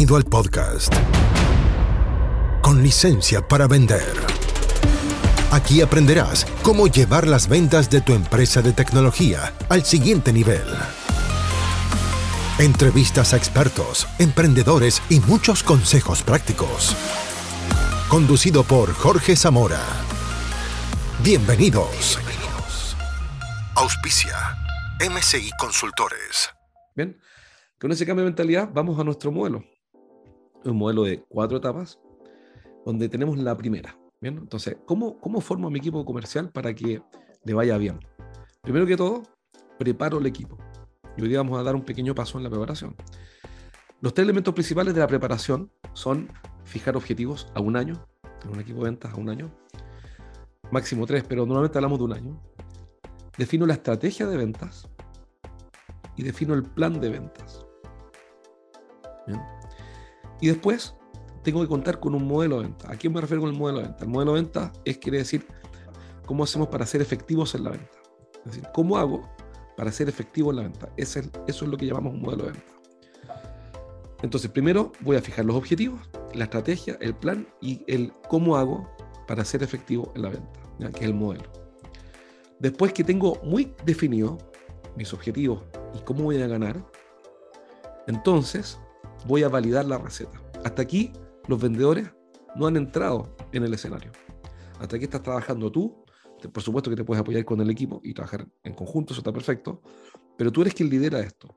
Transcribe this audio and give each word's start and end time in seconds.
Bienvenido 0.00 0.16
al 0.16 0.24
podcast. 0.24 0.94
Con 2.62 2.82
licencia 2.82 3.46
para 3.46 3.66
vender. 3.66 4.14
Aquí 5.50 5.82
aprenderás 5.82 6.46
cómo 6.62 6.86
llevar 6.86 7.26
las 7.26 7.50
ventas 7.50 7.90
de 7.90 8.00
tu 8.00 8.14
empresa 8.14 8.62
de 8.62 8.72
tecnología 8.72 9.52
al 9.68 9.84
siguiente 9.84 10.32
nivel. 10.32 10.64
Entrevistas 12.58 13.34
a 13.34 13.36
expertos, 13.36 14.08
emprendedores 14.18 15.02
y 15.10 15.20
muchos 15.20 15.62
consejos 15.62 16.22
prácticos. 16.22 16.96
Conducido 18.08 18.64
por 18.64 18.94
Jorge 18.94 19.36
Zamora. 19.36 19.82
Bienvenidos. 21.22 22.18
Auspicia. 23.74 24.34
MCI 24.98 25.50
Consultores. 25.58 26.48
Bien, 26.96 27.20
con 27.78 27.92
ese 27.92 28.06
cambio 28.06 28.24
de 28.24 28.30
mentalidad 28.30 28.70
vamos 28.72 28.98
a 28.98 29.04
nuestro 29.04 29.30
modelo. 29.30 29.62
Un 30.64 30.76
modelo 30.76 31.04
de 31.04 31.24
cuatro 31.28 31.58
etapas, 31.58 32.00
donde 32.84 33.08
tenemos 33.08 33.38
la 33.38 33.56
primera. 33.56 33.98
Bien, 34.20 34.36
entonces, 34.36 34.76
¿cómo, 34.84 35.18
cómo 35.18 35.40
formo 35.40 35.70
mi 35.70 35.78
equipo 35.78 36.04
comercial 36.04 36.50
para 36.50 36.74
que 36.74 37.02
le 37.44 37.54
vaya 37.54 37.78
bien? 37.78 38.00
Primero 38.62 38.86
que 38.86 38.96
todo, 38.96 39.22
preparo 39.78 40.18
el 40.18 40.26
equipo. 40.26 40.58
Y 41.16 41.22
hoy 41.22 41.28
día 41.28 41.38
vamos 41.38 41.58
a 41.58 41.62
dar 41.62 41.74
un 41.74 41.84
pequeño 41.84 42.14
paso 42.14 42.36
en 42.36 42.44
la 42.44 42.50
preparación. 42.50 42.94
Los 44.02 44.12
tres 44.12 44.24
elementos 44.24 44.54
principales 44.54 44.94
de 44.94 45.00
la 45.00 45.06
preparación 45.06 45.70
son 45.94 46.28
fijar 46.64 46.96
objetivos 46.96 47.48
a 47.54 47.60
un 47.60 47.76
año, 47.76 48.06
en 48.44 48.50
un 48.50 48.60
equipo 48.60 48.78
de 48.78 48.90
ventas 48.90 49.12
a 49.12 49.16
un 49.16 49.28
año, 49.28 49.50
máximo 50.70 51.06
tres, 51.06 51.24
pero 51.28 51.46
normalmente 51.46 51.78
hablamos 51.78 51.98
de 51.98 52.04
un 52.04 52.12
año. 52.12 52.40
Defino 53.36 53.66
la 53.66 53.74
estrategia 53.74 54.26
de 54.26 54.36
ventas 54.36 54.88
y 56.16 56.22
defino 56.22 56.54
el 56.54 56.62
plan 56.62 57.00
de 57.00 57.08
ventas. 57.08 57.64
Y 60.40 60.48
después 60.48 60.94
tengo 61.42 61.60
que 61.60 61.68
contar 61.68 62.00
con 62.00 62.14
un 62.14 62.26
modelo 62.26 62.56
de 62.56 62.68
venta. 62.68 62.90
¿A 62.90 62.96
quién 62.96 63.12
me 63.12 63.20
refiero 63.20 63.42
con 63.42 63.50
el 63.50 63.58
modelo 63.58 63.78
de 63.78 63.84
venta? 63.84 64.04
El 64.04 64.10
modelo 64.10 64.34
de 64.34 64.42
venta 64.42 64.72
es, 64.84 64.98
quiere 64.98 65.18
decir, 65.18 65.46
cómo 66.26 66.44
hacemos 66.44 66.68
para 66.68 66.86
ser 66.86 67.00
efectivos 67.00 67.54
en 67.54 67.64
la 67.64 67.70
venta. 67.70 67.98
Es 68.38 68.44
decir, 68.44 68.68
cómo 68.72 68.96
hago 68.96 69.28
para 69.76 69.90
ser 69.92 70.08
efectivo 70.08 70.50
en 70.50 70.56
la 70.56 70.62
venta. 70.62 70.88
eso 70.96 71.20
es 71.46 71.62
lo 71.62 71.76
que 71.76 71.86
llamamos 71.86 72.14
un 72.14 72.22
modelo 72.22 72.44
de 72.44 72.52
venta. 72.52 72.72
Entonces, 74.22 74.50
primero 74.50 74.92
voy 75.00 75.16
a 75.16 75.22
fijar 75.22 75.44
los 75.44 75.56
objetivos, 75.56 76.00
la 76.34 76.44
estrategia, 76.44 76.98
el 77.00 77.14
plan 77.14 77.48
y 77.60 77.82
el 77.86 78.12
cómo 78.28 78.56
hago 78.56 78.88
para 79.26 79.44
ser 79.44 79.62
efectivo 79.62 80.12
en 80.14 80.22
la 80.22 80.28
venta, 80.28 80.60
que 80.92 80.98
es 80.98 81.02
el 81.02 81.14
modelo. 81.14 81.44
Después 82.58 82.92
que 82.92 83.02
tengo 83.02 83.40
muy 83.42 83.74
definido 83.86 84.36
mis 84.96 85.14
objetivos 85.14 85.62
y 85.94 86.00
cómo 86.00 86.24
voy 86.24 86.42
a 86.42 86.46
ganar, 86.46 86.84
entonces 88.06 88.78
voy 89.26 89.42
a 89.42 89.48
validar 89.48 89.84
la 89.84 89.98
receta. 89.98 90.40
Hasta 90.64 90.82
aquí 90.82 91.12
los 91.48 91.60
vendedores 91.60 92.10
no 92.56 92.66
han 92.66 92.76
entrado 92.76 93.34
en 93.52 93.64
el 93.64 93.74
escenario. 93.74 94.12
Hasta 94.78 94.96
aquí 94.96 95.04
estás 95.04 95.22
trabajando 95.22 95.70
tú. 95.70 96.04
Por 96.52 96.62
supuesto 96.62 96.88
que 96.88 96.96
te 96.96 97.04
puedes 97.04 97.20
apoyar 97.20 97.44
con 97.44 97.60
el 97.60 97.68
equipo 97.68 98.00
y 98.02 98.14
trabajar 98.14 98.48
en 98.64 98.74
conjunto, 98.74 99.12
eso 99.12 99.20
está 99.20 99.32
perfecto. 99.32 99.82
Pero 100.38 100.50
tú 100.50 100.62
eres 100.62 100.74
quien 100.74 100.88
lidera 100.88 101.20
esto. 101.20 101.54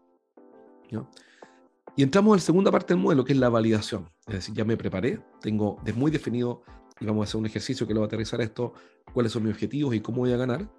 Y 1.96 2.04
entramos 2.04 2.34
en 2.34 2.38
la 2.38 2.42
segunda 2.42 2.72
parte 2.72 2.94
del 2.94 3.02
modelo, 3.02 3.24
que 3.24 3.34
es 3.34 3.40
la 3.40 3.50
validación. 3.50 4.10
Es 4.28 4.36
decir, 4.36 4.56
ya 4.56 4.66
me 4.66 4.76
preparé, 4.78 5.22
tengo 5.42 5.80
muy 5.96 6.12
definido 6.12 6.64
y 7.00 7.06
vamos 7.06 7.22
a 7.22 7.24
hacer 7.30 7.40
un 7.40 7.46
ejercicio 7.46 7.88
que 7.88 7.94
lo 7.94 8.02
va 8.02 8.06
a 8.06 8.08
aterrizar 8.08 8.42
esto, 8.42 8.74
cuáles 9.14 9.32
son 9.32 9.44
mis 9.44 9.54
objetivos 9.54 9.96
y 9.96 10.02
cómo 10.02 10.20
voy 10.20 10.34
a 10.34 10.38
ganar. 10.38 10.70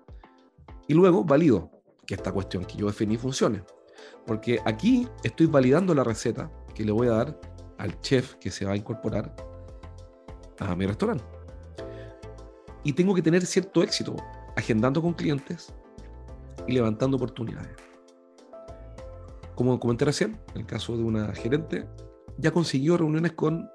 Y 0.87 0.95
luego 0.95 1.25
valido 1.25 1.71
que 2.07 2.15
esta 2.15 2.31
cuestión 2.33 2.65
que 2.65 2.77
yo 2.77 2.87
definí 2.87 3.17
funcione. 3.17 3.63
Porque 4.27 4.61
aquí 4.65 5.09
estoy 5.23 5.47
validando 5.47 5.95
la 5.95 6.05
receta 6.05 6.51
que 6.75 6.85
le 6.85 6.93
voy 6.93 7.09
a 7.09 7.13
dar 7.13 7.41
al 7.79 8.01
chef 8.01 8.35
que 8.37 8.51
se 8.51 8.65
va 8.65 8.73
a 8.73 8.77
incorporar 8.77 9.35
a 10.59 10.75
mi 10.75 10.87
restaurante. 10.87 11.25
Y 12.83 12.93
tengo 12.93 13.15
que 13.15 13.23
tener 13.23 13.45
cierto 13.47 13.83
éxito 13.83 14.15
agendando 14.57 15.01
con 15.01 15.15
clientes 15.15 15.73
y 16.67 16.73
levantando 16.73 17.17
oportunidades. 17.17 17.77
Como 19.55 19.79
comenté 19.79 20.05
recién, 20.05 20.39
en 20.55 20.63
el 20.63 20.67
caso 20.67 20.97
de 20.97 21.03
una 21.03 21.33
gerente, 21.33 21.87
ya 22.39 22.51
consiguió 22.51 22.97
reuniones 22.97 23.33
con, 23.33 23.69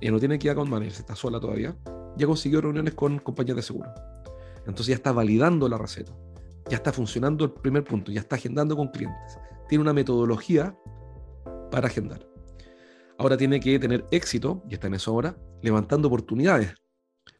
y 0.00 0.10
no 0.10 0.18
tiene 0.18 0.38
que 0.38 0.48
ir 0.48 0.54
con 0.54 0.68
managers, 0.68 0.98
está 0.98 1.14
sola 1.14 1.38
todavía, 1.38 1.76
ya 2.16 2.26
consiguió 2.26 2.60
reuniones 2.60 2.94
con 2.94 3.18
compañías 3.20 3.56
de 3.56 3.62
seguro. 3.62 3.90
Entonces 4.66 4.88
ya 4.88 4.94
está 4.96 5.12
validando 5.12 5.68
la 5.68 5.78
receta 5.78 6.12
ya 6.68 6.76
está 6.76 6.92
funcionando 6.92 7.44
el 7.44 7.50
primer 7.50 7.84
punto, 7.84 8.12
ya 8.12 8.20
está 8.20 8.36
agendando 8.36 8.76
con 8.76 8.88
clientes. 8.88 9.38
Tiene 9.68 9.82
una 9.82 9.92
metodología 9.92 10.76
para 11.70 11.88
agendar. 11.88 12.26
Ahora 13.22 13.36
tiene 13.36 13.60
que 13.60 13.78
tener 13.78 14.04
éxito, 14.10 14.64
y 14.68 14.74
está 14.74 14.88
en 14.88 14.94
eso 14.94 15.12
ahora, 15.12 15.38
levantando 15.62 16.08
oportunidades, 16.08 16.74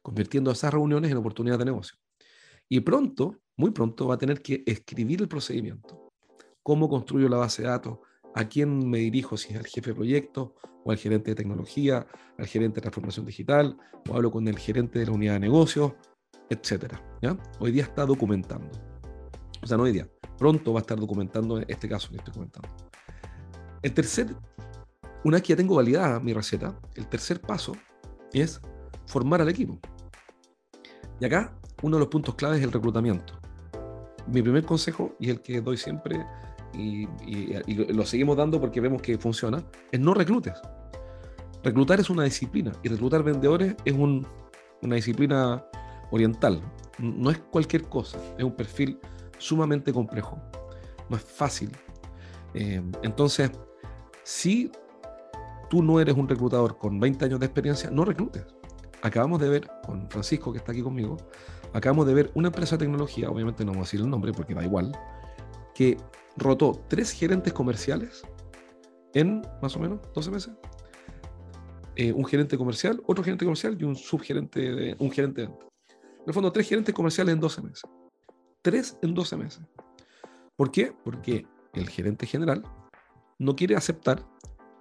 convirtiendo 0.00 0.52
esas 0.52 0.72
reuniones 0.72 1.10
en 1.10 1.16
oportunidades 1.16 1.58
de 1.58 1.64
negocio. 1.64 1.98
Y 2.68 2.78
pronto, 2.78 3.40
muy 3.56 3.72
pronto, 3.72 4.06
va 4.06 4.14
a 4.14 4.18
tener 4.18 4.42
que 4.42 4.62
escribir 4.64 5.20
el 5.22 5.26
procedimiento. 5.26 6.12
¿Cómo 6.62 6.88
construyo 6.88 7.28
la 7.28 7.38
base 7.38 7.62
de 7.62 7.68
datos? 7.68 7.98
¿A 8.32 8.48
quién 8.48 8.88
me 8.88 8.98
dirijo? 8.98 9.36
Si 9.36 9.52
es 9.52 9.58
al 9.58 9.66
jefe 9.66 9.90
de 9.90 9.96
proyecto, 9.96 10.54
o 10.84 10.92
al 10.92 10.98
gerente 10.98 11.32
de 11.32 11.34
tecnología, 11.34 12.06
al 12.38 12.46
gerente 12.46 12.76
de 12.76 12.82
transformación 12.82 13.26
digital, 13.26 13.76
o 14.08 14.14
hablo 14.14 14.30
con 14.30 14.46
el 14.46 14.60
gerente 14.60 15.00
de 15.00 15.06
la 15.06 15.12
unidad 15.12 15.32
de 15.32 15.40
negocios, 15.40 15.94
etcétera. 16.48 17.02
Hoy 17.58 17.72
día 17.72 17.82
está 17.82 18.06
documentando 18.06 18.70
o 19.60 19.66
sea, 19.66 19.76
no 19.76 19.84
hoy 19.84 19.92
día, 19.92 20.08
pronto 20.38 20.72
va 20.72 20.80
a 20.80 20.82
estar 20.82 20.98
documentando 20.98 21.58
este 21.58 21.88
caso 21.88 22.10
que 22.10 22.16
estoy 22.16 22.34
comentando. 22.34 22.68
El 23.80 23.94
tercer, 23.94 24.34
una 25.24 25.36
vez 25.36 25.42
que 25.42 25.48
ya 25.50 25.56
tengo 25.56 25.76
validada 25.76 26.20
mi 26.20 26.32
receta, 26.32 26.78
el 26.94 27.06
tercer 27.06 27.40
paso 27.40 27.72
es 28.32 28.60
formar 29.06 29.40
al 29.40 29.48
equipo. 29.48 29.78
Y 31.20 31.24
acá, 31.24 31.54
uno 31.82 31.96
de 31.96 32.00
los 32.00 32.08
puntos 32.08 32.34
claves 32.34 32.58
es 32.58 32.64
el 32.64 32.72
reclutamiento. 32.72 33.38
Mi 34.26 34.42
primer 34.42 34.64
consejo, 34.64 35.14
y 35.20 35.30
el 35.30 35.40
que 35.40 35.60
doy 35.60 35.76
siempre, 35.76 36.24
y, 36.74 37.06
lo 37.92 38.04
seguimos 38.04 38.36
dando 38.36 38.60
porque 38.60 38.80
vemos 38.80 39.02
que 39.02 39.18
funciona, 39.18 39.62
es 39.90 40.00
no 40.00 40.14
reclutes. 40.14 40.54
Reclutar 41.62 42.00
es 42.00 42.10
una 42.10 42.24
disciplina 42.24 42.72
y 42.82 42.88
reclutar 42.88 43.22
vendedores 43.22 43.76
es 43.84 43.92
una 43.94 44.94
disciplina 44.96 45.64
oriental. 46.10 46.60
No 46.98 47.30
es 47.30 47.38
cualquier 47.38 47.84
cosa, 47.84 48.18
es 48.36 48.44
un 48.44 48.54
perfil 48.54 48.98
sumamente 49.38 49.92
complejo, 49.92 50.40
no 51.08 51.16
es 51.16 51.22
fácil. 51.22 51.70
Eh, 52.54 52.82
entonces, 53.02 53.50
si 54.24 54.70
tú 55.72 55.82
no 55.82 55.98
eres 55.98 56.14
un 56.14 56.28
reclutador 56.28 56.76
con 56.76 57.00
20 57.00 57.24
años 57.24 57.40
de 57.40 57.46
experiencia, 57.46 57.90
no 57.90 58.04
reclutes. 58.04 58.44
Acabamos 59.00 59.40
de 59.40 59.48
ver 59.48 59.70
con 59.86 60.06
Francisco, 60.10 60.52
que 60.52 60.58
está 60.58 60.72
aquí 60.72 60.82
conmigo, 60.82 61.16
acabamos 61.72 62.06
de 62.06 62.12
ver 62.12 62.30
una 62.34 62.48
empresa 62.48 62.76
de 62.76 62.84
tecnología, 62.84 63.30
obviamente 63.30 63.64
no 63.64 63.72
vamos 63.72 63.86
a 63.86 63.88
decir 63.88 64.00
el 64.00 64.10
nombre 64.10 64.34
porque 64.34 64.52
da 64.52 64.62
igual, 64.62 64.92
que 65.74 65.96
rotó 66.36 66.84
tres 66.88 67.12
gerentes 67.12 67.54
comerciales 67.54 68.22
en 69.14 69.40
más 69.62 69.74
o 69.74 69.80
menos 69.80 70.00
12 70.14 70.30
meses. 70.30 70.52
Eh, 71.96 72.12
un 72.12 72.26
gerente 72.26 72.58
comercial, 72.58 73.02
otro 73.06 73.24
gerente 73.24 73.46
comercial 73.46 73.74
y 73.80 73.84
un 73.84 73.96
subgerente, 73.96 74.74
de, 74.74 74.96
un 74.98 75.10
gerente 75.10 75.40
de 75.40 75.46
venta. 75.46 75.64
En 75.88 76.24
el 76.26 76.34
fondo, 76.34 76.52
tres 76.52 76.68
gerentes 76.68 76.94
comerciales 76.94 77.32
en 77.32 77.40
12 77.40 77.62
meses. 77.62 77.82
Tres 78.60 78.98
en 79.00 79.14
12 79.14 79.36
meses. 79.38 79.62
¿Por 80.54 80.70
qué? 80.70 80.92
Porque 81.02 81.46
el 81.72 81.88
gerente 81.88 82.26
general 82.26 82.62
no 83.38 83.56
quiere 83.56 83.74
aceptar 83.74 84.22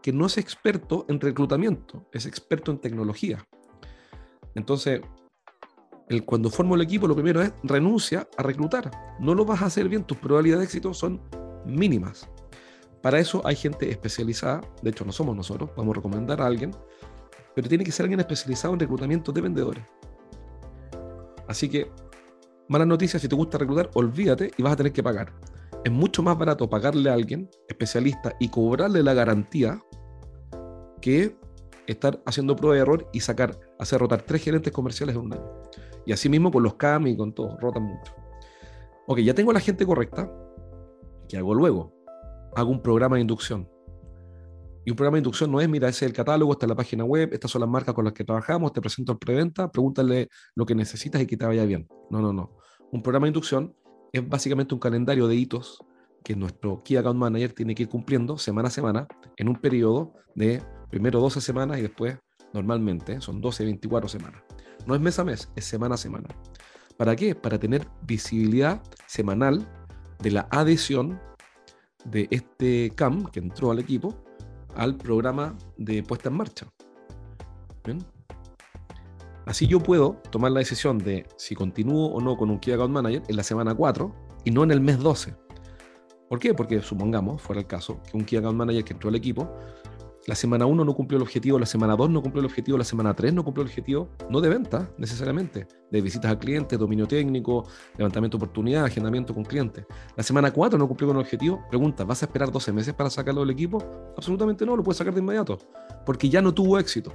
que 0.01 0.11
no 0.11 0.25
es 0.25 0.37
experto 0.37 1.05
en 1.09 1.19
reclutamiento, 1.19 2.07
es 2.11 2.25
experto 2.25 2.71
en 2.71 2.79
tecnología. 2.79 3.45
Entonces, 4.55 5.01
cuando 6.25 6.49
formo 6.49 6.75
el 6.75 6.81
equipo, 6.81 7.07
lo 7.07 7.15
primero 7.15 7.41
es 7.41 7.53
renuncia 7.63 8.27
a 8.37 8.43
reclutar. 8.43 8.91
No 9.19 9.33
lo 9.33 9.45
vas 9.45 9.61
a 9.61 9.67
hacer 9.67 9.87
bien, 9.87 10.03
tus 10.03 10.17
probabilidades 10.17 10.61
de 10.61 10.65
éxito 10.65 10.93
son 10.93 11.21
mínimas. 11.65 12.29
Para 13.01 13.19
eso 13.19 13.41
hay 13.45 13.55
gente 13.55 13.89
especializada, 13.89 14.61
de 14.81 14.89
hecho 14.89 15.05
no 15.05 15.11
somos 15.11 15.35
nosotros, 15.35 15.71
vamos 15.75 15.93
a 15.93 15.95
recomendar 15.95 16.41
a 16.41 16.45
alguien, 16.45 16.71
pero 17.55 17.67
tiene 17.67 17.83
que 17.83 17.91
ser 17.91 18.03
alguien 18.03 18.19
especializado 18.19 18.73
en 18.73 18.79
reclutamiento 18.79 19.31
de 19.31 19.41
vendedores. 19.41 19.83
Así 21.47 21.67
que 21.69 21.91
Malas 22.71 22.87
noticias, 22.87 23.21
si 23.21 23.27
te 23.27 23.35
gusta 23.35 23.57
reclutar, 23.57 23.89
olvídate 23.95 24.49
y 24.57 24.63
vas 24.63 24.71
a 24.71 24.75
tener 24.77 24.93
que 24.93 25.03
pagar. 25.03 25.33
Es 25.83 25.91
mucho 25.91 26.23
más 26.23 26.37
barato 26.37 26.69
pagarle 26.69 27.09
a 27.09 27.13
alguien 27.13 27.49
especialista 27.67 28.33
y 28.39 28.47
cobrarle 28.47 29.03
la 29.03 29.13
garantía 29.13 29.77
que 31.01 31.35
estar 31.87 32.21
haciendo 32.25 32.55
prueba 32.55 32.75
de 32.75 32.81
error 32.81 33.09
y 33.11 33.19
sacar, 33.19 33.59
hacer 33.79 33.99
rotar 33.99 34.21
tres 34.21 34.43
gerentes 34.43 34.71
comerciales 34.71 35.15
en 35.15 35.21
un 35.21 35.33
año. 35.33 35.51
Y 36.05 36.13
así 36.13 36.29
mismo 36.29 36.51
con 36.51 36.63
los 36.63 36.75
CAM 36.75 37.07
y 37.07 37.17
con 37.17 37.33
todo, 37.33 37.57
rotan 37.59 37.83
mucho. 37.83 38.13
Ok, 39.07 39.19
ya 39.19 39.33
tengo 39.33 39.51
la 39.51 39.59
gente 39.59 39.85
correcta. 39.85 40.31
¿Qué 41.27 41.37
hago 41.37 41.53
luego? 41.53 41.93
Hago 42.55 42.71
un 42.71 42.81
programa 42.81 43.15
de 43.15 43.21
inducción. 43.21 43.69
Y 44.83 44.89
un 44.89 44.95
programa 44.95 45.15
de 45.15 45.19
inducción 45.19 45.51
no 45.51 45.61
es, 45.61 45.69
mira, 45.69 45.89
ese 45.89 46.05
es 46.05 46.09
el 46.09 46.15
catálogo, 46.15 46.53
esta 46.53 46.65
es 46.65 46.69
la 46.69 46.75
página 46.75 47.03
web, 47.03 47.29
estas 47.33 47.51
son 47.51 47.61
las 47.61 47.69
marcas 47.69 47.93
con 47.93 48.03
las 48.03 48.13
que 48.13 48.23
trabajamos, 48.23 48.73
te 48.73 48.81
presento 48.81 49.11
el 49.11 49.19
preventa, 49.19 49.71
pregúntale 49.71 50.29
lo 50.55 50.65
que 50.65 50.73
necesitas 50.73 51.21
y 51.21 51.27
que 51.27 51.37
te 51.37 51.45
vaya 51.45 51.65
bien. 51.65 51.87
No, 52.09 52.19
no, 52.19 52.33
no. 52.33 52.57
Un 52.91 53.03
programa 53.03 53.25
de 53.25 53.29
inducción 53.29 53.75
es 54.11 54.27
básicamente 54.27 54.73
un 54.73 54.79
calendario 54.79 55.27
de 55.27 55.35
hitos 55.35 55.83
que 56.23 56.35
nuestro 56.35 56.81
Key 56.83 56.97
Account 56.97 57.19
Manager 57.19 57.53
tiene 57.53 57.75
que 57.75 57.83
ir 57.83 57.89
cumpliendo 57.89 58.37
semana 58.37 58.67
a 58.69 58.71
semana 58.71 59.07
en 59.37 59.49
un 59.49 59.55
periodo 59.55 60.13
de 60.35 60.63
Primero 60.91 61.21
12 61.21 61.41
semanas 61.41 61.79
y 61.79 61.81
después, 61.81 62.17
normalmente, 62.53 63.21
son 63.21 63.41
12, 63.41 63.63
24 63.63 64.09
semanas. 64.09 64.43
No 64.85 64.93
es 64.93 65.01
mes 65.01 65.17
a 65.17 65.23
mes, 65.23 65.49
es 65.55 65.65
semana 65.65 65.95
a 65.95 65.97
semana. 65.97 66.27
¿Para 66.97 67.15
qué? 67.15 67.33
Para 67.33 67.57
tener 67.57 67.87
visibilidad 68.03 68.83
semanal 69.07 69.65
de 70.19 70.31
la 70.31 70.47
adhesión 70.51 71.19
de 72.05 72.27
este 72.29 72.91
CAM 72.95 73.25
que 73.31 73.39
entró 73.39 73.71
al 73.71 73.79
equipo 73.79 74.15
al 74.75 74.97
programa 74.97 75.57
de 75.77 76.03
puesta 76.03 76.29
en 76.29 76.35
marcha. 76.35 76.67
Así 79.45 79.65
yo 79.67 79.79
puedo 79.79 80.21
tomar 80.29 80.51
la 80.51 80.59
decisión 80.59 80.97
de 80.97 81.25
si 81.37 81.55
continúo 81.55 82.07
o 82.07 82.21
no 82.21 82.37
con 82.37 82.49
un 82.49 82.59
Key 82.59 82.73
Account 82.73 82.93
Manager 82.93 83.23
en 83.27 83.35
la 83.35 83.43
semana 83.43 83.73
4 83.73 84.13
y 84.45 84.51
no 84.51 84.63
en 84.63 84.71
el 84.71 84.81
mes 84.81 84.99
12. 84.99 85.35
¿Por 86.29 86.39
qué? 86.39 86.53
Porque 86.53 86.81
supongamos, 86.81 87.41
fuera 87.41 87.61
el 87.61 87.67
caso, 87.67 88.01
que 88.03 88.17
un 88.17 88.23
Key 88.23 88.37
Account 88.37 88.57
Manager 88.57 88.83
que 88.83 88.93
entró 88.93 89.09
al 89.09 89.15
equipo 89.15 89.49
la 90.27 90.35
semana 90.35 90.67
1 90.67 90.85
no 90.85 90.93
cumplió 90.93 91.17
el 91.17 91.23
objetivo, 91.23 91.57
la 91.57 91.65
semana 91.65 91.95
2 91.95 92.09
no 92.11 92.21
cumplió 92.21 92.41
el 92.41 92.45
objetivo, 92.45 92.77
la 92.77 92.83
semana 92.83 93.15
3 93.15 93.33
no 93.33 93.43
cumplió 93.43 93.63
el 93.63 93.69
objetivo, 93.69 94.09
no 94.29 94.39
de 94.39 94.49
venta 94.49 94.91
necesariamente, 94.97 95.67
de 95.89 96.01
visitas 96.01 96.29
al 96.29 96.37
cliente, 96.37 96.77
dominio 96.77 97.07
técnico, 97.07 97.65
levantamiento 97.97 98.37
de 98.37 98.43
oportunidad, 98.43 98.85
agendamiento 98.85 99.33
con 99.33 99.43
clientes. 99.43 99.85
La 100.15 100.23
semana 100.23 100.51
4 100.51 100.77
no 100.77 100.87
cumplió 100.87 101.07
con 101.07 101.17
el 101.17 101.21
objetivo, 101.21 101.63
pregunta, 101.69 102.03
¿vas 102.03 102.21
a 102.21 102.25
esperar 102.25 102.51
12 102.51 102.71
meses 102.71 102.93
para 102.93 103.09
sacarlo 103.09 103.41
del 103.41 103.49
equipo? 103.49 103.83
Absolutamente 104.15 104.65
no, 104.65 104.75
lo 104.75 104.83
puedes 104.83 104.97
sacar 104.97 105.13
de 105.13 105.21
inmediato, 105.21 105.57
porque 106.05 106.29
ya 106.29 106.41
no 106.41 106.53
tuvo 106.53 106.77
éxito. 106.77 107.11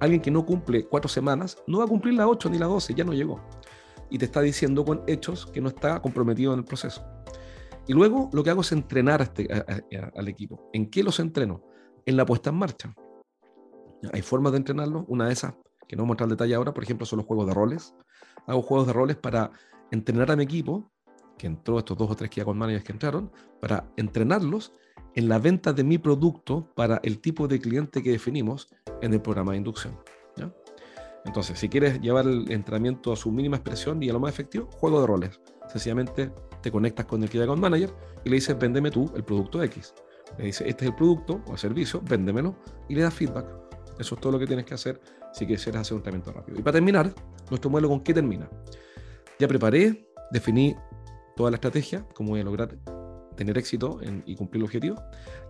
Alguien 0.00 0.22
que 0.22 0.30
no 0.30 0.46
cumple 0.46 0.86
4 0.86 1.08
semanas 1.08 1.58
no 1.66 1.78
va 1.78 1.84
a 1.84 1.88
cumplir 1.88 2.14
la 2.14 2.28
8 2.28 2.48
ni 2.48 2.58
la 2.58 2.66
12, 2.66 2.94
ya 2.94 3.04
no 3.04 3.12
llegó. 3.12 3.40
Y 4.10 4.16
te 4.16 4.24
está 4.24 4.40
diciendo 4.40 4.86
con 4.86 5.02
hechos 5.06 5.44
que 5.46 5.60
no 5.60 5.68
está 5.68 6.00
comprometido 6.00 6.54
en 6.54 6.60
el 6.60 6.64
proceso. 6.64 7.04
Y 7.88 7.94
luego 7.94 8.28
lo 8.32 8.44
que 8.44 8.50
hago 8.50 8.60
es 8.60 8.70
entrenar 8.70 9.22
este, 9.22 9.48
al 10.14 10.28
equipo. 10.28 10.68
¿En 10.74 10.90
qué 10.90 11.02
los 11.02 11.18
entreno? 11.20 11.64
En 12.04 12.16
la 12.18 12.26
puesta 12.26 12.50
en 12.50 12.56
marcha. 12.56 12.94
Hay 14.12 14.20
formas 14.20 14.52
de 14.52 14.58
entrenarlo. 14.58 15.06
Una 15.08 15.26
de 15.26 15.32
esas, 15.32 15.54
que 15.88 15.96
no 15.96 16.02
voy 16.02 16.08
a 16.08 16.08
mostrar 16.08 16.28
detalle 16.28 16.54
ahora, 16.54 16.74
por 16.74 16.84
ejemplo, 16.84 17.06
son 17.06 17.16
los 17.16 17.26
juegos 17.26 17.46
de 17.46 17.54
roles. 17.54 17.94
Hago 18.46 18.60
juegos 18.60 18.86
de 18.86 18.92
roles 18.92 19.16
para 19.16 19.50
entrenar 19.90 20.30
a 20.30 20.36
mi 20.36 20.44
equipo, 20.44 20.92
que 21.38 21.46
entró 21.46 21.78
estos 21.78 21.96
dos 21.96 22.10
o 22.10 22.14
tres 22.14 22.30
que 22.30 22.44
con 22.44 22.58
managers 22.58 22.84
que 22.84 22.92
entraron, 22.92 23.32
para 23.60 23.90
entrenarlos 23.96 24.74
en 25.14 25.28
la 25.28 25.38
venta 25.38 25.72
de 25.72 25.82
mi 25.82 25.96
producto 25.96 26.70
para 26.74 27.00
el 27.02 27.20
tipo 27.20 27.48
de 27.48 27.58
cliente 27.58 28.02
que 28.02 28.10
definimos 28.10 28.68
en 29.00 29.14
el 29.14 29.22
programa 29.22 29.52
de 29.52 29.58
inducción. 29.58 29.98
Entonces, 31.24 31.58
si 31.58 31.68
quieres 31.68 32.00
llevar 32.00 32.26
el 32.26 32.50
entrenamiento 32.50 33.12
a 33.12 33.16
su 33.16 33.30
mínima 33.32 33.56
expresión 33.56 34.02
y 34.02 34.08
a 34.08 34.12
lo 34.12 34.20
más 34.20 34.32
efectivo, 34.32 34.68
juego 34.78 35.00
de 35.00 35.06
roles. 35.06 35.40
Sencillamente 35.68 36.32
te 36.62 36.70
conectas 36.70 37.06
con 37.06 37.22
el 37.22 37.30
Key 37.30 37.40
Account 37.40 37.60
Manager 37.60 37.90
y 38.24 38.28
le 38.30 38.36
dices, 38.36 38.58
véndeme 38.58 38.90
tú 38.90 39.10
el 39.14 39.24
producto 39.24 39.62
X. 39.62 39.94
Le 40.36 40.46
dices, 40.46 40.66
este 40.66 40.84
es 40.84 40.90
el 40.90 40.96
producto 40.96 41.42
o 41.46 41.52
el 41.52 41.58
servicio, 41.58 42.02
véndemelo 42.02 42.56
y 42.88 42.94
le 42.94 43.02
das 43.02 43.14
feedback. 43.14 43.46
Eso 43.98 44.14
es 44.14 44.20
todo 44.20 44.32
lo 44.32 44.38
que 44.38 44.46
tienes 44.46 44.64
que 44.64 44.74
hacer 44.74 45.00
si 45.32 45.46
quisieras 45.46 45.82
hacer 45.82 45.96
un 45.96 46.02
tratamiento 46.02 46.32
rápido. 46.32 46.58
Y 46.58 46.62
para 46.62 46.74
terminar, 46.74 47.12
nuestro 47.50 47.70
modelo 47.70 47.88
con 47.88 48.00
qué 48.00 48.14
termina. 48.14 48.48
Ya 49.38 49.48
preparé, 49.48 50.08
definí 50.30 50.76
toda 51.36 51.50
la 51.50 51.56
estrategia, 51.56 52.06
cómo 52.14 52.30
voy 52.30 52.40
a 52.40 52.44
lograr 52.44 52.76
tener 53.36 53.56
éxito 53.56 54.00
y 54.26 54.34
cumplir 54.34 54.60
el 54.60 54.64
objetivo. 54.64 54.96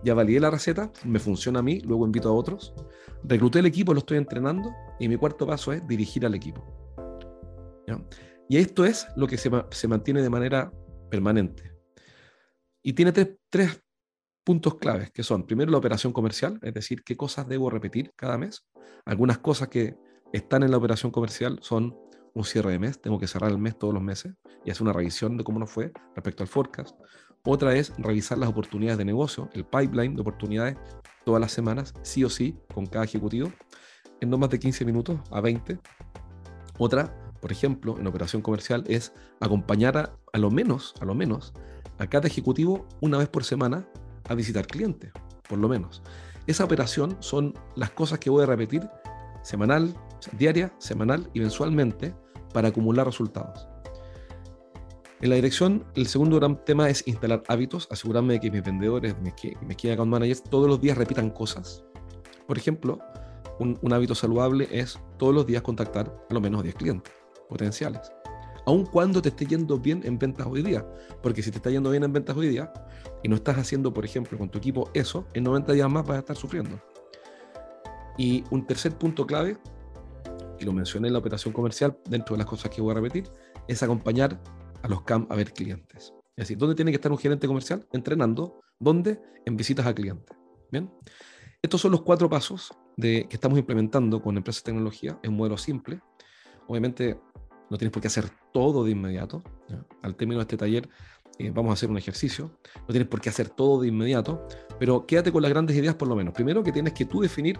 Ya 0.03 0.13
validé 0.13 0.39
la 0.39 0.51
receta, 0.51 0.91
me 1.03 1.19
funciona 1.19 1.59
a 1.59 1.63
mí, 1.63 1.81
luego 1.81 2.05
invito 2.05 2.29
a 2.29 2.33
otros. 2.33 2.73
Recluté 3.23 3.59
el 3.59 3.65
equipo, 3.65 3.93
lo 3.93 3.99
estoy 3.99 4.17
entrenando 4.17 4.69
y 4.99 5.07
mi 5.07 5.17
cuarto 5.17 5.47
paso 5.47 5.73
es 5.73 5.85
dirigir 5.87 6.25
al 6.25 6.35
equipo. 6.35 6.63
Y 8.47 8.57
esto 8.57 8.85
es 8.85 9.07
lo 9.15 9.27
que 9.27 9.37
se, 9.37 9.49
se 9.71 9.87
mantiene 9.87 10.21
de 10.21 10.29
manera 10.29 10.71
permanente. 11.09 11.73
Y 12.81 12.93
tiene 12.93 13.11
tres, 13.11 13.81
puntos 14.49 14.79
claves, 14.79 15.11
que 15.11 15.21
son, 15.21 15.45
primero, 15.45 15.71
la 15.71 15.77
operación 15.77 16.11
comercial, 16.11 16.59
es 16.63 16.73
decir, 16.73 17.03
qué 17.03 17.15
cosas 17.15 17.47
debo 17.47 17.69
repetir 17.69 18.13
cada 18.15 18.35
mes. 18.35 18.65
Algunas 19.05 19.37
cosas 19.37 19.67
que 19.67 19.95
están 20.33 20.63
en 20.63 20.71
la 20.71 20.77
operación 20.77 21.11
comercial 21.11 21.59
son 21.61 21.95
un 22.33 22.43
cierre 22.43 22.71
de 22.71 22.79
mes, 22.79 22.99
tengo 22.99 23.19
que 23.19 23.27
cerrar 23.27 23.51
el 23.51 23.59
mes 23.59 23.77
todos 23.77 23.93
los 23.93 24.01
meses 24.01 24.33
y 24.65 24.71
hacer 24.71 24.81
una 24.81 24.93
revisión 24.93 25.37
de 25.37 25.43
cómo 25.43 25.59
nos 25.59 25.69
fue 25.69 25.91
respecto 26.15 26.41
al 26.41 26.49
forecast. 26.49 26.97
Otra 27.45 27.75
es 27.75 27.93
revisar 27.99 28.39
las 28.39 28.49
oportunidades 28.49 28.97
de 28.97 29.05
negocio, 29.05 29.49
el 29.53 29.65
pipeline 29.65 30.15
de 30.15 30.21
oportunidades 30.21 30.77
todas 31.25 31.39
las 31.39 31.51
semanas, 31.51 31.93
sí 32.01 32.23
o 32.23 32.29
sí, 32.31 32.57
con 32.73 32.87
cada 32.87 33.05
ejecutivo, 33.05 33.51
en 34.19 34.31
no 34.31 34.39
más 34.39 34.49
de 34.49 34.57
15 34.57 34.83
minutos 34.83 35.19
a 35.29 35.41
20. 35.41 35.79
Otra, 36.79 37.28
por 37.41 37.51
ejemplo, 37.51 37.97
en 37.99 38.07
operación 38.07 38.41
comercial 38.41 38.83
es 38.87 39.13
acompañar 39.39 39.97
a, 39.97 40.13
a 40.33 40.37
lo 40.37 40.51
menos, 40.51 40.93
a 40.99 41.05
lo 41.05 41.15
menos, 41.15 41.53
a 41.97 42.07
cada 42.07 42.27
ejecutivo 42.27 42.85
una 43.01 43.17
vez 43.17 43.29
por 43.29 43.43
semana 43.43 43.87
a 44.27 44.35
visitar 44.35 44.67
clientes, 44.67 45.11
por 45.47 45.59
lo 45.59 45.67
menos. 45.67 46.01
Esa 46.47 46.63
operación 46.63 47.17
son 47.19 47.53
las 47.75 47.91
cosas 47.91 48.19
que 48.19 48.29
voy 48.29 48.43
a 48.43 48.47
repetir 48.47 48.87
semanal, 49.43 49.93
diaria, 50.37 50.73
semanal 50.79 51.29
y 51.33 51.39
mensualmente 51.39 52.15
para 52.53 52.69
acumular 52.69 53.05
resultados. 53.05 53.67
En 55.21 55.29
la 55.29 55.35
dirección, 55.35 55.85
el 55.95 56.07
segundo 56.07 56.37
gran 56.37 56.63
tema 56.63 56.89
es 56.89 57.05
instalar 57.05 57.43
hábitos, 57.49 57.87
asegurarme 57.91 58.33
de 58.33 58.39
que 58.39 58.51
mis 58.51 58.63
vendedores, 58.63 59.15
mis, 59.19 59.33
mis 59.61 59.75
key 59.75 59.91
account 59.91 60.09
managers, 60.09 60.41
todos 60.41 60.67
los 60.69 60.79
días 60.79 60.97
repitan 60.97 61.29
cosas. 61.29 61.83
Por 62.47 62.57
ejemplo, 62.57 62.99
un, 63.59 63.77
un 63.81 63.93
hábito 63.93 64.15
saludable 64.15 64.69
es 64.71 64.97
todos 65.17 65.35
los 65.35 65.45
días 65.45 65.61
contactar 65.61 66.25
a 66.29 66.33
lo 66.33 66.39
menos 66.39 66.63
10 66.63 66.75
clientes 66.75 67.18
potenciales. 67.49 68.11
Aun 68.65 68.85
cuando 68.85 69.21
te 69.21 69.29
esté 69.29 69.45
yendo 69.45 69.79
bien 69.79 70.01
en 70.05 70.19
ventas 70.19 70.45
hoy 70.47 70.61
día. 70.61 70.85
Porque 71.23 71.41
si 71.41 71.51
te 71.51 71.57
está 71.57 71.69
yendo 71.71 71.89
bien 71.89 72.03
en 72.03 72.13
ventas 72.13 72.37
hoy 72.37 72.47
día 72.47 72.71
y 73.23 73.27
no 73.27 73.35
estás 73.35 73.57
haciendo, 73.57 73.93
por 73.93 74.05
ejemplo, 74.05 74.37
con 74.37 74.49
tu 74.49 74.59
equipo 74.59 74.89
eso, 74.93 75.27
en 75.33 75.43
90 75.43 75.73
días 75.73 75.89
más 75.89 76.05
vas 76.05 76.17
a 76.17 76.19
estar 76.19 76.35
sufriendo. 76.35 76.79
Y 78.17 78.43
un 78.51 78.67
tercer 78.67 78.97
punto 78.97 79.25
clave, 79.25 79.57
y 80.59 80.65
lo 80.65 80.73
mencioné 80.73 81.07
en 81.07 81.13
la 81.13 81.19
operación 81.19 81.53
comercial, 81.53 81.97
dentro 82.07 82.35
de 82.35 82.39
las 82.39 82.47
cosas 82.47 82.69
que 82.69 82.81
voy 82.81 82.91
a 82.91 82.95
repetir, 82.95 83.29
es 83.67 83.81
acompañar 83.81 84.39
a 84.83 84.87
los 84.87 85.01
CAM 85.01 85.25
a 85.29 85.35
ver 85.35 85.51
clientes. 85.53 86.13
Es 86.35 86.43
decir, 86.43 86.57
¿dónde 86.57 86.75
tiene 86.75 86.91
que 86.91 86.95
estar 86.95 87.11
un 87.11 87.17
gerente 87.17 87.47
comercial? 87.47 87.87
Entrenando. 87.91 88.61
¿Dónde? 88.79 89.21
En 89.45 89.57
visitas 89.57 89.85
a 89.85 89.93
clientes. 89.93 90.37
Bien. 90.71 90.91
Estos 91.61 91.81
son 91.81 91.91
los 91.91 92.01
cuatro 92.03 92.29
pasos 92.29 92.71
de, 92.95 93.25
que 93.29 93.35
estamos 93.35 93.59
implementando 93.59 94.21
con 94.21 94.37
Empresas 94.37 94.63
de 94.63 94.71
Tecnología. 94.71 95.19
Es 95.21 95.29
un 95.29 95.35
modelo 95.35 95.57
simple. 95.57 95.99
Obviamente, 96.67 97.19
no 97.69 97.77
tienes 97.77 97.91
por 97.91 98.01
qué 98.01 98.07
hacer 98.07 98.25
todo 98.51 98.83
de 98.83 98.91
inmediato. 98.91 99.43
Al 100.01 100.15
término 100.15 100.39
de 100.39 100.43
este 100.43 100.57
taller 100.57 100.89
eh, 101.37 101.51
vamos 101.53 101.71
a 101.71 101.73
hacer 101.73 101.89
un 101.89 101.97
ejercicio. 101.97 102.51
No 102.81 102.87
tienes 102.87 103.07
por 103.07 103.21
qué 103.21 103.29
hacer 103.29 103.49
todo 103.49 103.81
de 103.81 103.87
inmediato, 103.87 104.47
pero 104.79 105.05
quédate 105.05 105.31
con 105.31 105.41
las 105.41 105.51
grandes 105.51 105.75
ideas 105.77 105.95
por 105.95 106.07
lo 106.07 106.15
menos. 106.15 106.33
Primero, 106.33 106.63
que 106.63 106.71
tienes 106.71 106.93
que 106.93 107.05
tú 107.05 107.21
definir 107.21 107.59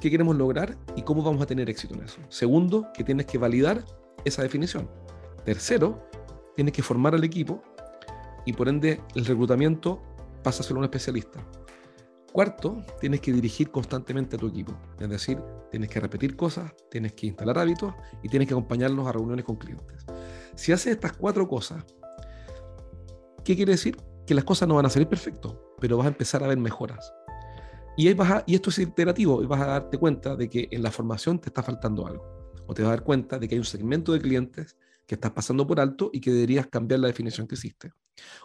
qué 0.00 0.10
queremos 0.10 0.36
lograr 0.36 0.76
y 0.96 1.02
cómo 1.02 1.22
vamos 1.22 1.42
a 1.42 1.46
tener 1.46 1.70
éxito 1.70 1.94
en 1.94 2.02
eso. 2.02 2.18
Segundo, 2.28 2.88
que 2.94 3.04
tienes 3.04 3.26
que 3.26 3.38
validar 3.38 3.84
esa 4.24 4.42
definición. 4.42 4.90
Tercero, 5.44 6.08
tienes 6.56 6.72
que 6.72 6.82
formar 6.82 7.14
al 7.14 7.24
equipo 7.24 7.62
y 8.44 8.52
por 8.52 8.68
ende 8.68 9.00
el 9.14 9.24
reclutamiento 9.24 10.02
pasa 10.42 10.62
a 10.62 10.66
ser 10.66 10.76
un 10.76 10.84
especialista. 10.84 11.40
Cuarto, 12.32 12.82
tienes 12.98 13.20
que 13.20 13.30
dirigir 13.30 13.70
constantemente 13.70 14.36
a 14.36 14.38
tu 14.38 14.48
equipo. 14.48 14.74
Es 14.98 15.08
decir, 15.08 15.38
tienes 15.70 15.90
que 15.90 16.00
repetir 16.00 16.34
cosas, 16.34 16.72
tienes 16.90 17.12
que 17.12 17.26
instalar 17.26 17.58
hábitos 17.58 17.92
y 18.22 18.28
tienes 18.30 18.48
que 18.48 18.54
acompañarlos 18.54 19.06
a 19.06 19.12
reuniones 19.12 19.44
con 19.44 19.56
clientes. 19.56 20.06
Si 20.54 20.72
haces 20.72 20.94
estas 20.94 21.12
cuatro 21.12 21.46
cosas, 21.46 21.84
¿qué 23.44 23.54
quiere 23.54 23.72
decir? 23.72 23.98
Que 24.26 24.34
las 24.34 24.44
cosas 24.44 24.66
no 24.66 24.76
van 24.76 24.86
a 24.86 24.90
salir 24.90 25.08
perfectas, 25.08 25.52
pero 25.78 25.98
vas 25.98 26.06
a 26.06 26.08
empezar 26.08 26.42
a 26.42 26.46
ver 26.46 26.56
mejoras. 26.56 27.12
Y, 27.98 28.10
vas 28.14 28.44
y 28.46 28.54
esto 28.54 28.70
es 28.70 28.78
iterativo 28.78 29.42
y 29.42 29.46
vas 29.46 29.60
a 29.60 29.66
darte 29.66 29.98
cuenta 29.98 30.34
de 30.34 30.48
que 30.48 30.68
en 30.70 30.82
la 30.82 30.90
formación 30.90 31.38
te 31.38 31.50
está 31.50 31.62
faltando 31.62 32.06
algo. 32.06 32.52
O 32.66 32.72
te 32.72 32.80
vas 32.80 32.92
a 32.92 32.94
dar 32.96 33.04
cuenta 33.04 33.38
de 33.38 33.46
que 33.46 33.56
hay 33.56 33.58
un 33.58 33.66
segmento 33.66 34.12
de 34.12 34.20
clientes 34.20 34.78
que 35.06 35.16
estás 35.16 35.32
pasando 35.32 35.66
por 35.66 35.80
alto 35.80 36.08
y 36.14 36.20
que 36.20 36.30
deberías 36.30 36.66
cambiar 36.68 37.00
la 37.00 37.08
definición 37.08 37.46
que 37.46 37.56
hiciste. 37.56 37.92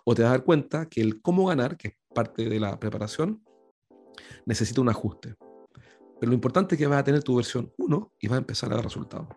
O 0.03 0.13
te 0.13 0.23
vas 0.23 0.29
a 0.29 0.31
dar 0.31 0.43
cuenta 0.43 0.89
que 0.89 0.99
el 0.99 1.21
cómo 1.21 1.45
ganar, 1.45 1.77
que 1.77 1.87
es 1.87 1.93
parte 2.13 2.49
de 2.49 2.59
la 2.59 2.77
preparación, 2.77 3.46
necesita 4.45 4.81
un 4.81 4.89
ajuste. 4.89 5.35
Pero 6.19 6.29
lo 6.29 6.33
importante 6.33 6.75
es 6.75 6.79
que 6.79 6.87
vas 6.87 6.99
a 6.99 7.03
tener 7.03 7.23
tu 7.23 7.35
versión 7.35 7.71
1 7.77 8.13
y 8.19 8.27
vas 8.27 8.35
a 8.35 8.39
empezar 8.39 8.71
a 8.71 8.75
dar 8.75 8.85
resultados. 8.85 9.27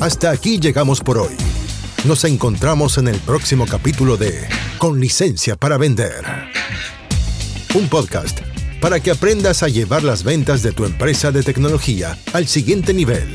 Hasta 0.00 0.30
aquí 0.30 0.58
llegamos 0.58 1.00
por 1.00 1.18
hoy. 1.18 1.36
Nos 2.04 2.24
encontramos 2.24 2.98
en 2.98 3.08
el 3.08 3.18
próximo 3.20 3.66
capítulo 3.66 4.16
de 4.16 4.46
Con 4.78 5.00
licencia 5.00 5.56
para 5.56 5.78
vender. 5.78 6.24
Un 7.74 7.88
podcast 7.88 8.40
para 8.80 9.00
que 9.00 9.10
aprendas 9.10 9.62
a 9.62 9.68
llevar 9.68 10.02
las 10.02 10.22
ventas 10.22 10.62
de 10.62 10.72
tu 10.72 10.84
empresa 10.84 11.32
de 11.32 11.42
tecnología 11.42 12.18
al 12.32 12.46
siguiente 12.46 12.92
nivel. 12.94 13.34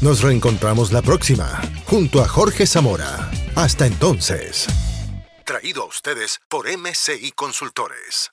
Nos 0.00 0.22
reencontramos 0.22 0.92
la 0.92 1.02
próxima, 1.02 1.60
junto 1.86 2.22
a 2.22 2.28
Jorge 2.28 2.66
Zamora. 2.66 3.30
Hasta 3.56 3.86
entonces. 3.86 4.66
Traído 5.44 5.82
a 5.82 5.86
ustedes 5.86 6.38
por 6.48 6.66
MCI 6.68 7.32
Consultores. 7.32 8.30